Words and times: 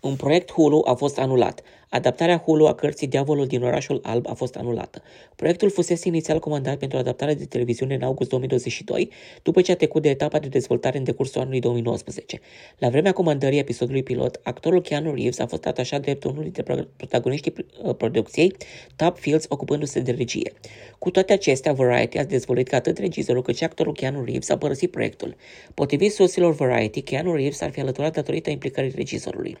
Un 0.00 0.16
proiect 0.16 0.50
Hulu 0.50 0.82
a 0.86 0.94
fost 0.94 1.18
anulat. 1.18 1.62
Adaptarea 1.90 2.38
Hulu 2.38 2.66
a 2.66 2.74
cărții 2.74 3.06
Diavolul 3.06 3.46
din 3.46 3.62
orașul 3.62 4.00
alb 4.02 4.26
a 4.28 4.34
fost 4.34 4.56
anulată. 4.56 5.02
Proiectul 5.36 5.70
fusese 5.70 6.08
inițial 6.08 6.38
comandat 6.38 6.76
pentru 6.76 6.98
adaptarea 6.98 7.34
de 7.34 7.44
televiziune 7.44 7.94
în 7.94 8.02
august 8.02 8.28
2022, 8.28 9.10
după 9.42 9.60
ce 9.60 9.72
a 9.72 9.76
trecut 9.76 10.02
de 10.02 10.08
etapa 10.08 10.38
de 10.38 10.48
dezvoltare 10.48 10.98
în 10.98 11.04
decursul 11.04 11.40
anului 11.40 11.60
2019. 11.60 12.40
La 12.78 12.88
vremea 12.88 13.12
comandării 13.12 13.58
episodului 13.58 14.02
pilot, 14.02 14.40
actorul 14.42 14.82
Keanu 14.82 15.14
Reeves 15.14 15.38
a 15.38 15.46
fost 15.46 15.66
atașat 15.66 16.00
drept 16.00 16.24
unul 16.24 16.42
dintre 16.42 16.86
protagoniștii 16.96 17.54
uh, 17.82 17.94
producției, 17.94 18.54
Top 18.96 19.18
Fields 19.18 19.46
ocupându-se 19.48 20.00
de 20.00 20.10
regie. 20.10 20.52
Cu 20.98 21.10
toate 21.10 21.32
acestea, 21.32 21.72
Variety 21.72 22.18
a 22.18 22.24
dezvolit 22.24 22.68
că 22.68 22.76
atât 22.76 22.98
regizorul 22.98 23.42
cât 23.42 23.56
și 23.56 23.64
actorul 23.64 23.92
Keanu 23.92 24.24
Reeves 24.24 24.48
a 24.48 24.58
părăsit 24.58 24.90
proiectul. 24.90 25.36
Potrivit 25.74 26.12
surselor 26.12 26.54
Variety, 26.54 27.02
Keanu 27.02 27.34
Reeves 27.34 27.60
ar 27.60 27.70
fi 27.70 27.80
alăturat 27.80 28.12
datorită 28.12 28.50
implicării 28.50 28.92
regizorului. 28.94 29.56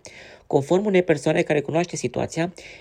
Conform 0.46 0.84
unei 0.84 1.02
persoane 1.02 1.42
care 1.42 1.60
cunoaște 1.60 1.96
situația, 1.96 2.17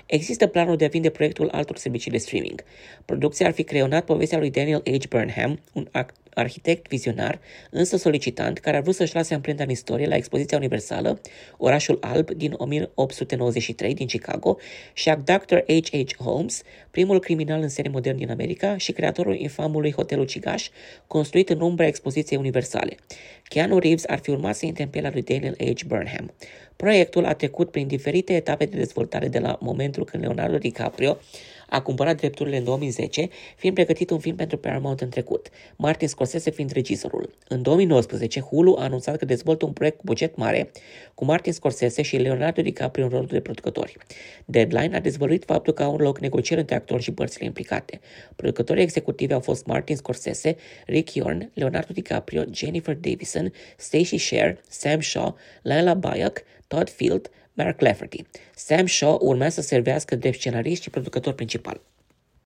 există 0.05 0.47
planul 0.47 0.75
de 0.75 0.85
a 0.85 0.87
vinde 0.87 1.09
proiectul 1.09 1.49
altor 1.51 1.77
servicii 1.77 2.11
de 2.11 2.17
streaming. 2.17 2.63
Producția 3.05 3.47
ar 3.47 3.53
fi 3.53 3.63
creionat 3.63 4.05
povestea 4.05 4.37
lui 4.37 4.49
Daniel 4.49 4.83
H. 4.85 5.07
Burnham, 5.09 5.59
un 5.73 5.87
arhitect 6.37 6.87
vizionar, 6.87 7.39
însă 7.69 7.97
solicitant, 7.97 8.59
care 8.59 8.77
a 8.77 8.81
vrut 8.81 8.95
să-și 8.95 9.15
lase 9.15 9.33
amprenta 9.33 9.63
în 9.63 9.69
istorie 9.69 10.07
la 10.07 10.15
expoziția 10.15 10.57
universală, 10.57 11.21
Orașul 11.57 11.97
Alb 12.01 12.31
din 12.31 12.53
1893 12.57 13.93
din 13.93 14.07
Chicago, 14.07 14.57
și 14.93 15.15
Dr. 15.23 15.55
H.H. 15.55 16.15
Holmes, 16.23 16.61
primul 16.91 17.19
criminal 17.19 17.61
în 17.61 17.69
serie 17.69 17.91
modern 17.91 18.17
din 18.17 18.29
America 18.29 18.77
și 18.77 18.91
creatorul 18.91 19.35
infamului 19.35 19.91
Hotelul 19.91 20.25
Cigaș, 20.25 20.69
construit 21.07 21.49
în 21.49 21.61
umbra 21.61 21.85
expoziției 21.85 22.39
universale. 22.39 22.95
Keanu 23.43 23.79
Reeves 23.79 24.03
ar 24.07 24.19
fi 24.19 24.29
urmat 24.29 24.55
să 24.55 24.65
intre 24.65 24.83
în 24.83 24.89
pielea 24.89 25.11
lui 25.13 25.21
Daniel 25.21 25.55
H. 25.75 25.83
Burnham. 25.85 26.33
Proiectul 26.75 27.25
a 27.25 27.33
trecut 27.33 27.71
prin 27.71 27.87
diferite 27.87 28.33
etape 28.33 28.65
de 28.65 28.77
dezvoltare 28.77 29.27
de 29.27 29.39
la 29.39 29.57
momentul 29.61 30.05
când 30.05 30.23
Leonardo 30.23 30.57
DiCaprio 30.57 31.17
a 31.69 31.81
cumpărat 31.81 32.17
drepturile 32.17 32.57
în 32.57 32.63
2010, 32.63 33.29
fiind 33.55 33.75
pregătit 33.75 34.09
un 34.09 34.19
film 34.19 34.35
pentru 34.35 34.57
Paramount 34.57 35.01
în 35.01 35.09
trecut, 35.09 35.49
Martin 35.75 36.07
Scorsese 36.07 36.51
fiind 36.51 36.71
regizorul. 36.71 37.29
În 37.47 37.61
2019, 37.61 38.39
Hulu 38.39 38.75
a 38.79 38.83
anunțat 38.83 39.17
că 39.17 39.25
dezvoltă 39.25 39.65
un 39.65 39.71
proiect 39.71 39.97
cu 39.97 40.03
buget 40.05 40.35
mare 40.35 40.71
cu 41.13 41.25
Martin 41.25 41.53
Scorsese 41.53 42.01
și 42.01 42.17
Leonardo 42.17 42.61
DiCaprio 42.61 43.03
în 43.03 43.09
rolul 43.09 43.25
de 43.25 43.39
producători. 43.39 43.97
Deadline 44.45 44.95
a 44.95 44.99
dezvăluit 44.99 45.43
faptul 45.45 45.73
că 45.73 45.83
au 45.83 45.91
un 45.93 46.01
loc 46.01 46.19
negocieri 46.19 46.61
între 46.61 46.75
actori 46.75 47.03
și 47.03 47.11
părțile 47.11 47.45
implicate. 47.45 47.99
Producătorii 48.35 48.83
executivi 48.83 49.33
au 49.33 49.39
fost 49.39 49.65
Martin 49.65 49.95
Scorsese, 49.95 50.55
Rick 50.85 51.13
Yorn, 51.13 51.51
Leonardo 51.53 51.93
DiCaprio, 51.93 52.43
Jennifer 52.51 52.95
Davison, 52.95 53.53
Stacey 53.77 54.17
Sher, 54.17 54.61
Sam 54.69 54.99
Shaw, 54.99 55.35
Lila 55.61 55.93
Bayek, 55.93 56.43
Todd 56.67 56.89
Field, 56.89 57.29
Mark 57.53 57.81
Lafferty. 57.81 58.21
Sam 58.55 58.85
Shaw 58.85 59.19
urmează 59.21 59.61
să 59.61 59.67
servească 59.67 60.15
drept 60.15 60.37
scenarist 60.37 60.81
și 60.81 60.89
producător 60.89 61.33
principal. 61.33 61.81